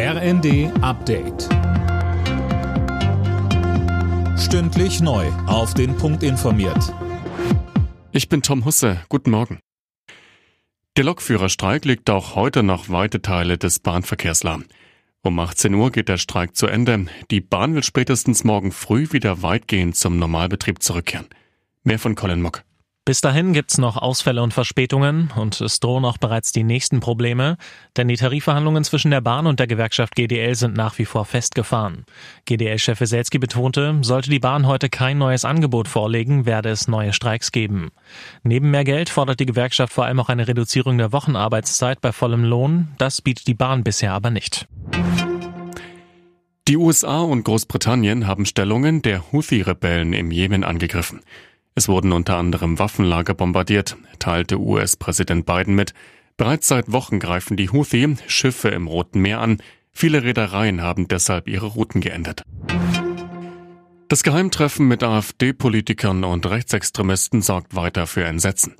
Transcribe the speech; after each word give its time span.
RND 0.00 0.70
Update. 0.80 1.48
Stündlich 4.38 5.00
neu. 5.00 5.26
Auf 5.48 5.74
den 5.74 5.96
Punkt 5.96 6.22
informiert. 6.22 6.94
Ich 8.12 8.28
bin 8.28 8.42
Tom 8.42 8.64
Husse. 8.64 9.00
Guten 9.08 9.32
Morgen. 9.32 9.58
Der 10.96 11.02
Lokführerstreik 11.02 11.84
liegt 11.84 12.10
auch 12.10 12.36
heute 12.36 12.62
noch 12.62 12.90
weite 12.90 13.22
Teile 13.22 13.58
des 13.58 13.80
Bahnverkehrs 13.80 14.44
lahm. 14.44 14.66
Um 15.22 15.36
18 15.36 15.74
Uhr 15.74 15.90
geht 15.90 16.08
der 16.08 16.18
Streik 16.18 16.54
zu 16.54 16.68
Ende. 16.68 17.06
Die 17.32 17.40
Bahn 17.40 17.74
will 17.74 17.82
spätestens 17.82 18.44
morgen 18.44 18.70
früh 18.70 19.08
wieder 19.10 19.42
weitgehend 19.42 19.96
zum 19.96 20.16
Normalbetrieb 20.16 20.80
zurückkehren. 20.80 21.26
Mehr 21.82 21.98
von 21.98 22.14
Colin 22.14 22.40
Mock. 22.40 22.62
Bis 23.08 23.22
dahin 23.22 23.54
gibt's 23.54 23.78
noch 23.78 23.96
Ausfälle 23.96 24.42
und 24.42 24.52
Verspätungen 24.52 25.30
und 25.34 25.62
es 25.62 25.80
drohen 25.80 26.04
auch 26.04 26.18
bereits 26.18 26.52
die 26.52 26.62
nächsten 26.62 27.00
Probleme, 27.00 27.56
denn 27.96 28.06
die 28.06 28.16
Tarifverhandlungen 28.16 28.84
zwischen 28.84 29.10
der 29.10 29.22
Bahn 29.22 29.46
und 29.46 29.58
der 29.58 29.66
Gewerkschaft 29.66 30.14
GDL 30.14 30.54
sind 30.54 30.76
nach 30.76 30.98
wie 30.98 31.06
vor 31.06 31.24
festgefahren. 31.24 32.04
GDL-Chef 32.44 33.00
Weselski 33.00 33.38
betonte, 33.38 33.96
sollte 34.02 34.28
die 34.28 34.40
Bahn 34.40 34.66
heute 34.66 34.90
kein 34.90 35.16
neues 35.16 35.46
Angebot 35.46 35.88
vorlegen, 35.88 36.44
werde 36.44 36.68
es 36.68 36.86
neue 36.86 37.14
Streiks 37.14 37.50
geben. 37.50 37.92
Neben 38.42 38.70
mehr 38.70 38.84
Geld 38.84 39.08
fordert 39.08 39.40
die 39.40 39.46
Gewerkschaft 39.46 39.94
vor 39.94 40.04
allem 40.04 40.20
auch 40.20 40.28
eine 40.28 40.46
Reduzierung 40.46 40.98
der 40.98 41.10
Wochenarbeitszeit 41.10 42.02
bei 42.02 42.12
vollem 42.12 42.44
Lohn. 42.44 42.88
Das 42.98 43.22
bietet 43.22 43.46
die 43.46 43.54
Bahn 43.54 43.84
bisher 43.84 44.12
aber 44.12 44.28
nicht. 44.28 44.68
Die 46.68 46.76
USA 46.76 47.22
und 47.22 47.44
Großbritannien 47.44 48.26
haben 48.26 48.44
Stellungen 48.44 49.00
der 49.00 49.32
Houthi-Rebellen 49.32 50.12
im 50.12 50.30
Jemen 50.30 50.62
angegriffen. 50.62 51.22
Es 51.78 51.86
wurden 51.86 52.10
unter 52.10 52.38
anderem 52.38 52.80
Waffenlager 52.80 53.34
bombardiert, 53.34 53.96
teilte 54.18 54.58
US-Präsident 54.58 55.46
Biden 55.46 55.76
mit. 55.76 55.94
Bereits 56.36 56.66
seit 56.66 56.90
Wochen 56.90 57.20
greifen 57.20 57.56
die 57.56 57.70
Houthi 57.70 58.16
Schiffe 58.26 58.70
im 58.70 58.88
Roten 58.88 59.20
Meer 59.20 59.40
an. 59.40 59.58
Viele 59.92 60.24
Reedereien 60.24 60.82
haben 60.82 61.06
deshalb 61.06 61.46
ihre 61.46 61.66
Routen 61.66 62.00
geändert. 62.00 62.42
Das 64.08 64.24
Geheimtreffen 64.24 64.88
mit 64.88 65.04
AfD-Politikern 65.04 66.24
und 66.24 66.46
Rechtsextremisten 66.46 67.42
sorgt 67.42 67.76
weiter 67.76 68.08
für 68.08 68.24
Entsetzen. 68.24 68.74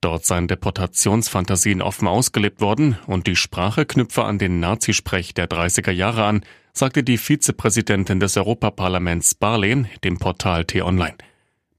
Dort 0.00 0.26
seien 0.26 0.48
Deportationsfantasien 0.48 1.80
offen 1.80 2.08
ausgelebt 2.08 2.60
worden 2.60 2.98
und 3.06 3.28
die 3.28 3.36
Sprache 3.36 3.86
knüpfe 3.86 4.24
an 4.24 4.40
den 4.40 4.58
Nazisprech 4.58 5.34
der 5.34 5.48
30er 5.48 5.92
Jahre 5.92 6.24
an, 6.24 6.40
sagte 6.72 7.04
die 7.04 7.18
Vizepräsidentin 7.18 8.18
des 8.18 8.36
Europaparlaments 8.36 9.36
Barley 9.36 9.84
dem 10.02 10.18
Portal 10.18 10.64
T-Online. 10.64 11.14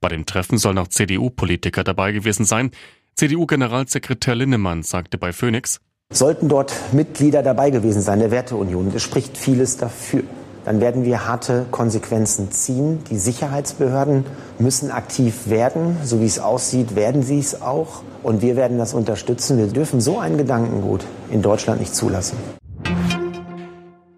Bei 0.01 0.09
dem 0.09 0.25
Treffen 0.25 0.57
sollen 0.57 0.79
auch 0.79 0.87
CDU-Politiker 0.87 1.83
dabei 1.83 2.11
gewesen 2.11 2.43
sein. 2.43 2.71
CDU-Generalsekretär 3.15 4.33
Linnemann 4.33 4.81
sagte 4.81 5.19
bei 5.19 5.31
Phoenix, 5.31 5.79
Sollten 6.11 6.49
dort 6.49 6.73
Mitglieder 6.91 7.43
dabei 7.43 7.69
gewesen 7.69 8.01
sein 8.01 8.19
der 8.19 8.31
Werteunion, 8.31 8.91
es 8.93 9.03
spricht 9.03 9.37
vieles 9.37 9.77
dafür. 9.77 10.23
Dann 10.65 10.81
werden 10.81 11.05
wir 11.05 11.25
harte 11.25 11.65
Konsequenzen 11.71 12.51
ziehen. 12.51 13.03
Die 13.09 13.17
Sicherheitsbehörden 13.17 14.25
müssen 14.59 14.91
aktiv 14.91 15.49
werden. 15.49 15.97
So 16.03 16.19
wie 16.19 16.25
es 16.25 16.39
aussieht, 16.39 16.95
werden 16.95 17.23
sie 17.23 17.39
es 17.39 17.61
auch. 17.61 18.03
Und 18.23 18.41
wir 18.41 18.55
werden 18.55 18.77
das 18.77 18.93
unterstützen. 18.93 19.57
Wir 19.57 19.67
dürfen 19.67 20.01
so 20.01 20.19
ein 20.19 20.37
Gedankengut 20.37 21.05
in 21.31 21.41
Deutschland 21.41 21.79
nicht 21.79 21.95
zulassen. 21.95 22.37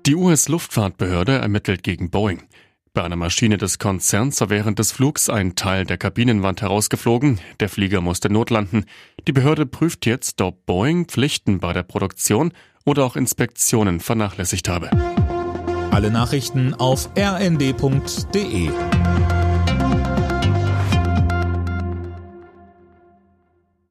Die 0.06 0.16
US-Luftfahrtbehörde 0.16 1.34
ermittelt 1.34 1.84
gegen 1.84 2.10
Boeing. 2.10 2.44
Bei 2.96 3.04
einer 3.04 3.16
Maschine 3.16 3.58
des 3.58 3.80
Konzerns 3.80 4.40
war 4.40 4.52
während 4.52 4.78
des 4.78 4.92
Flugs 4.92 5.28
ein 5.28 5.56
Teil 5.56 5.84
der 5.84 5.98
Kabinenwand 5.98 6.62
herausgeflogen. 6.62 7.40
Der 7.60 7.68
Flieger 7.68 8.02
musste 8.02 8.32
notlanden. 8.32 8.86
Die 9.28 9.32
Behörde 9.32 9.66
prüft 9.66 10.06
jetzt, 10.06 10.40
ob 10.42 10.68
Boeing 10.68 11.08
Pflichten 11.08 11.60
bei 11.60 11.74
der 11.74 11.82
Produktion 11.82 12.54
oder 12.86 13.04
auch 13.04 13.16
Inspektionen 13.16 14.00
vernachlässigt 14.00 14.70
habe. 14.70 14.92
Alle 15.90 16.12
Nachrichten 16.12 16.76
auf 16.76 17.10
rnd.de 17.18 18.70